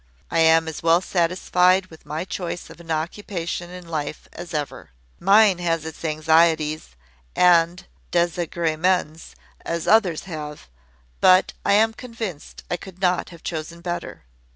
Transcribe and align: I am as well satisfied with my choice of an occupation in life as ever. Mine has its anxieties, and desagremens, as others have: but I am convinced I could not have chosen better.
I 0.31 0.39
am 0.39 0.67
as 0.67 0.81
well 0.81 0.99
satisfied 0.99 1.85
with 1.91 2.07
my 2.07 2.25
choice 2.25 2.71
of 2.71 2.79
an 2.79 2.89
occupation 2.89 3.69
in 3.69 3.87
life 3.87 4.27
as 4.33 4.51
ever. 4.51 4.89
Mine 5.19 5.59
has 5.59 5.85
its 5.85 6.03
anxieties, 6.03 6.95
and 7.35 7.85
desagremens, 8.11 9.35
as 9.63 9.87
others 9.87 10.23
have: 10.23 10.69
but 11.19 11.53
I 11.63 11.73
am 11.73 11.93
convinced 11.93 12.63
I 12.71 12.77
could 12.77 12.99
not 12.99 13.29
have 13.29 13.43
chosen 13.43 13.81
better. 13.81 14.23